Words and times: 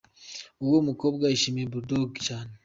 Uwo 0.65 0.77
mukobwa 0.87 1.23
yishimiye 1.31 1.65
Bull 1.71 1.85
Dogg 1.89 2.11
cyane. 2.27 2.51